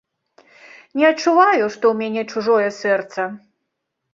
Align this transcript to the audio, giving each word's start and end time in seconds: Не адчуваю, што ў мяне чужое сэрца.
Не 1.01 1.05
адчуваю, 1.09 1.63
што 1.75 1.83
ў 1.91 1.93
мяне 2.01 2.21
чужое 2.33 2.69
сэрца. 2.81 3.29